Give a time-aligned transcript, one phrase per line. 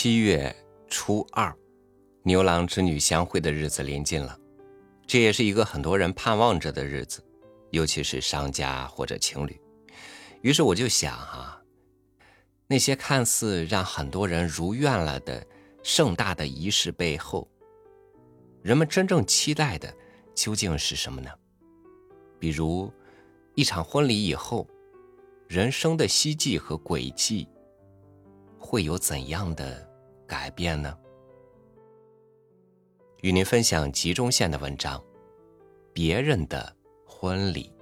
[0.00, 0.54] 七月
[0.86, 1.52] 初二，
[2.22, 4.38] 牛郎织女相会的日子临近了，
[5.08, 7.20] 这也是一个很多人盼望着的日子，
[7.72, 9.60] 尤其是商家或者情侣。
[10.40, 11.60] 于是我就想啊，
[12.68, 15.44] 那些看似让很多人如愿了的
[15.82, 17.50] 盛大的仪式背后，
[18.62, 19.92] 人们真正期待的
[20.32, 21.28] 究竟是什么呢？
[22.38, 22.88] 比如，
[23.56, 24.64] 一场婚礼以后，
[25.48, 27.48] 人生的希冀和轨迹。
[28.70, 29.88] 会有怎样的
[30.26, 30.94] 改变呢？
[33.22, 35.00] 与您分享集中线的文章，
[35.90, 36.76] 《别人的
[37.06, 37.72] 婚礼》。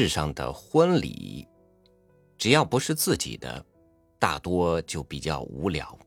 [0.00, 1.46] 世上的婚礼，
[2.38, 3.62] 只要不是自己的，
[4.18, 5.98] 大多就比较无聊。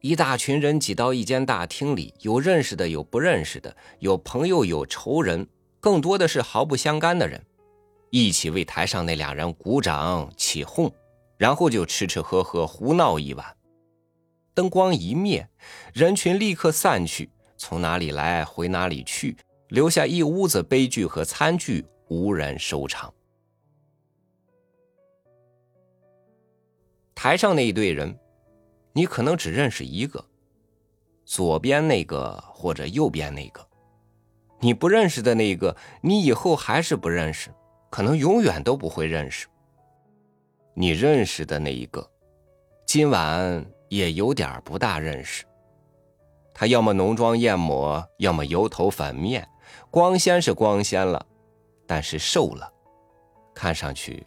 [0.00, 5.46] 一大群人挤到一间大厅里，有认识的，有不认识的，有朋友，有仇人，
[5.80, 7.44] 更多的是毫不相干的人，
[8.08, 10.90] 一起为台上那俩人鼓掌起哄，
[11.36, 13.54] 然后就吃吃喝喝胡闹一晚。
[14.54, 15.46] 灯光一灭，
[15.92, 19.36] 人群立刻散去，从哪里来回哪里去。
[19.70, 23.12] 留下一屋子悲剧和餐具，无人收场。
[27.14, 28.18] 台上那一队人，
[28.92, 30.24] 你可能只认识一个，
[31.24, 33.64] 左边那个或者右边那个，
[34.58, 37.48] 你不认识的那个，你以后还是不认识，
[37.90, 39.46] 可能永远都不会认识。
[40.74, 42.10] 你认识的那一个，
[42.86, 45.44] 今晚也有点不大认识。
[46.52, 49.46] 他要么浓妆艳抹，要么油头粉面。
[49.90, 51.24] 光鲜是光鲜了，
[51.86, 52.72] 但是瘦了，
[53.54, 54.26] 看上去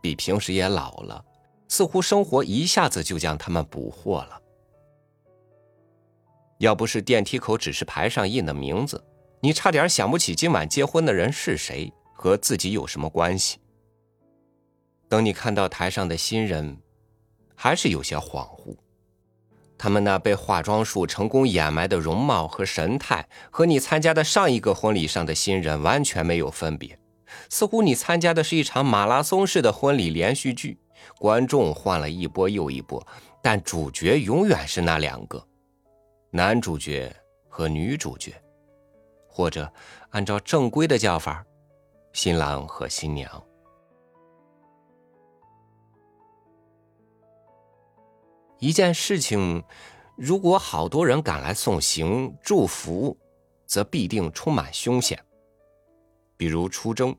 [0.00, 1.24] 比平时也老了，
[1.68, 4.42] 似乎生活一下子就将他们捕获了。
[6.58, 9.04] 要不是电梯口指示牌上印的名字，
[9.40, 13.58] 你差点想不起今晚结婚的人是谁，和自己有什么关系。
[15.08, 16.76] 等你看到台上的新人，
[17.54, 18.76] 还是有些恍惚。
[19.88, 26.98] 他们那被化妆术成功掩埋的容貌和神态，和你参加的上一个婚礼上的新人完全没有分别。
[27.48, 30.78] 似乎你参加的是一场马拉松式的婚礼连续剧，
[31.18, 33.02] 观众换了一波又一波，
[33.42, 35.42] 但主角永远是那两个：
[36.32, 37.10] 男主角
[37.48, 38.34] 和女主角，
[39.26, 39.72] 或者
[40.10, 41.42] 按照正规的叫法，
[42.12, 43.42] 新郎和新娘。
[48.58, 49.62] 一件事情，
[50.16, 53.16] 如果好多人赶来送行祝福，
[53.66, 55.24] 则必定充满凶险。
[56.36, 57.16] 比如出征，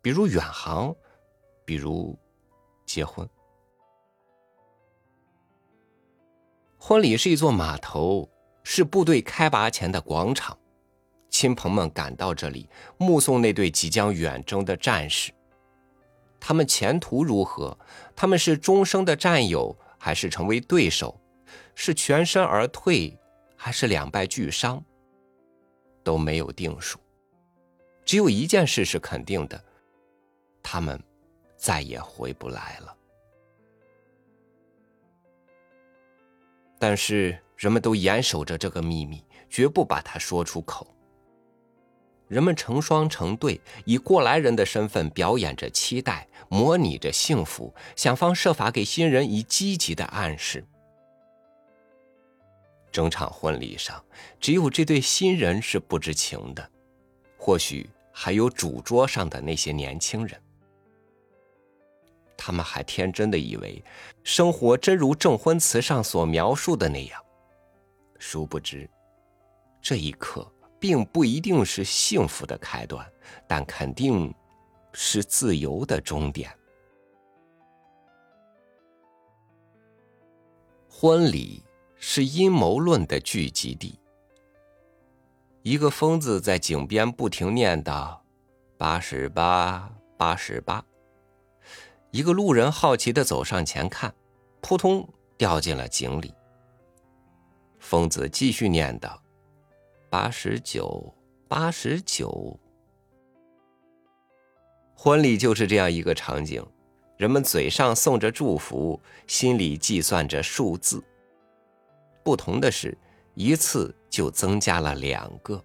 [0.00, 0.94] 比如远航，
[1.64, 2.16] 比如
[2.86, 3.28] 结婚。
[6.78, 8.28] 婚礼是一座码头，
[8.62, 10.56] 是部队开拔前的广场。
[11.28, 12.68] 亲朋们赶到这里，
[12.98, 15.32] 目送那对即将远征的战士。
[16.38, 17.76] 他们前途如何？
[18.14, 19.76] 他们是终生的战友。
[20.04, 21.16] 还是成为对手，
[21.76, 23.16] 是全身而退，
[23.56, 24.84] 还是两败俱伤，
[26.02, 26.98] 都没有定数。
[28.04, 29.64] 只有一件事是肯定的，
[30.60, 31.00] 他们
[31.56, 32.96] 再也回不来了。
[36.80, 40.92] 但是人们都严守着这个秘密，绝不把它说出口。
[42.32, 50.64] 人们成双成对，以过来人的身份表演着期待，模拟着幸福，想方设法给新人以积极的暗示。
[52.90, 54.02] 整场婚礼上，
[54.40, 56.66] 只有这对新人是不知情的，
[57.36, 60.40] 或许还有主桌上的那些年轻人，
[62.34, 63.84] 他们还天真的以为
[64.24, 67.22] 生活真如证婚词上所描述的那样，
[68.18, 68.88] 殊不知，
[69.82, 70.50] 这一刻。
[70.82, 73.08] 并不一定是幸福的开端，
[73.46, 74.34] 但肯定
[74.92, 76.52] 是自由的终点。
[80.88, 81.62] 婚礼
[81.94, 83.96] 是阴谋论的聚集地。
[85.62, 88.18] 一个疯子在井边不停念叨
[88.76, 90.84] ：“八十八，八十八。”
[92.10, 94.12] 一个路人好奇的走上前看，
[94.60, 95.08] 扑通
[95.38, 96.34] 掉进了井里。
[97.78, 99.16] 疯子继续念叨。
[100.12, 101.14] 八十九，
[101.48, 102.60] 八十九。
[104.94, 106.62] 婚礼就是这样一个场景，
[107.16, 111.02] 人们嘴上送着祝福，心里计算着数字。
[112.22, 112.94] 不同的是，
[113.32, 115.64] 一次就增加了两个。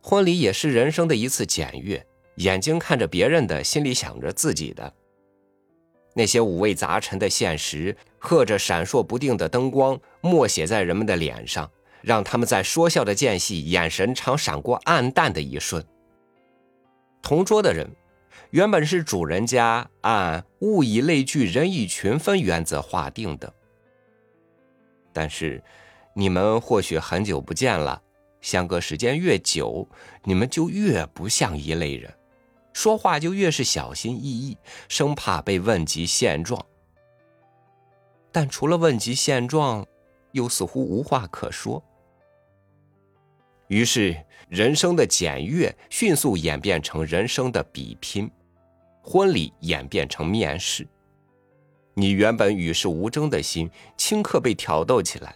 [0.00, 4.94] 婚礼也是人生的一次检阅，眼睛看着别人的，心里想着自己的。
[6.18, 11.70] 那些五味杂陈的现实，和着闪烁不定的灯光，默写在人们的脸上，
[12.00, 15.84] 让他们在说笑的间隙，眼神常闪过暗淡的一瞬。
[17.20, 17.90] 同桌的人，
[18.48, 23.52] 原本是主人家按物以类聚，人以群分原则划定的。
[25.12, 25.62] 但是，
[26.14, 28.00] 你们或许很久不见了，
[28.40, 29.86] 相隔时间越久，
[30.24, 32.10] 你们就越不像一类人。
[32.76, 36.62] 说话就越是小心翼翼，生怕被问及现状。
[38.30, 39.86] 但除了问及现状，
[40.32, 41.82] 又似乎无话可说。
[43.68, 44.14] 于是，
[44.50, 48.30] 人生的检阅迅速演变成人生的比拼，
[49.00, 50.86] 婚礼演变成面试。
[51.94, 55.34] 你原本与世无争的心，顷刻被挑逗起来。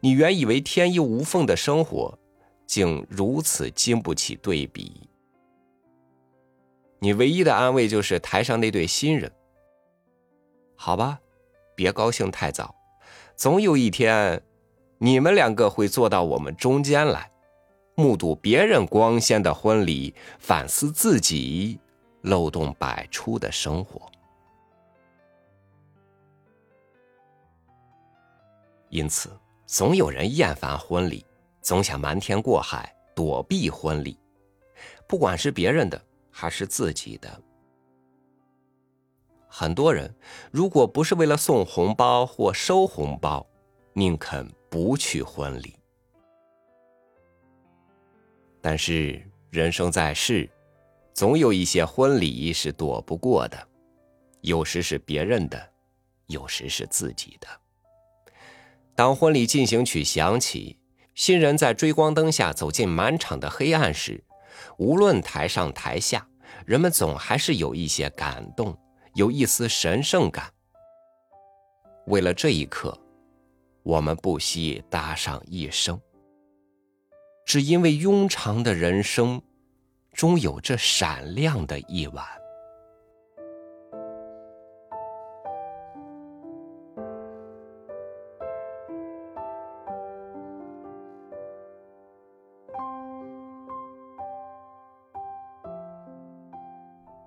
[0.00, 2.18] 你原以为天衣无缝的生活，
[2.66, 5.08] 竟如此经不起对比。
[6.98, 9.30] 你唯一的安慰就是台上那对新人。
[10.76, 11.20] 好吧，
[11.74, 12.74] 别高兴太早，
[13.34, 14.42] 总有一天，
[14.98, 17.30] 你们两个会坐到我们中间来，
[17.94, 21.78] 目睹别人光鲜的婚礼，反思自己
[22.22, 24.10] 漏洞百出的生活。
[28.88, 29.30] 因此，
[29.66, 31.24] 总有人厌烦婚礼，
[31.60, 34.18] 总想瞒天过海，躲避婚礼，
[35.06, 36.00] 不管是别人的。
[36.38, 37.42] 还是自己的。
[39.48, 40.14] 很多人
[40.50, 43.46] 如果不是为了送红包或收红包，
[43.94, 45.74] 宁肯不去婚礼。
[48.60, 50.46] 但是人生在世，
[51.14, 53.66] 总有一些婚礼是躲不过的，
[54.42, 55.72] 有时是别人的，
[56.26, 57.48] 有时是自己的。
[58.94, 60.78] 当婚礼进行曲响起，
[61.14, 64.22] 新人在追光灯下走进满场的黑暗时。
[64.78, 66.26] 无论台上台下，
[66.66, 68.76] 人们总还是有一些感动，
[69.14, 70.52] 有一丝神圣感。
[72.06, 72.96] 为了这一刻，
[73.82, 75.98] 我们不惜搭上一生，
[77.44, 79.40] 只因为庸长的人生，
[80.12, 82.24] 终有这闪亮的一晚。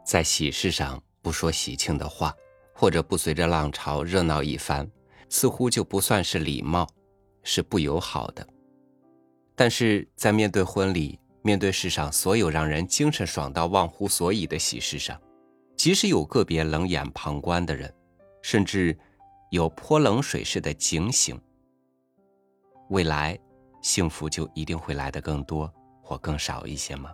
[0.09, 2.33] 在喜事上不说喜庆的话，
[2.73, 4.89] 或者不随着浪潮热闹一番，
[5.29, 6.89] 似乎就不算是礼貌，
[7.43, 8.43] 是不友好的。
[9.55, 15.21] 但是在面对婚礼，面对世上所有让人精神爽到忘乎所以的喜事上，
[15.77, 17.93] 即使有个别冷眼旁观的人，
[18.41, 18.97] 甚至
[19.51, 21.39] 有泼冷水式的警醒，
[22.89, 23.37] 未来
[23.83, 25.71] 幸福就一定会来得更多
[26.01, 27.13] 或更少一些吗？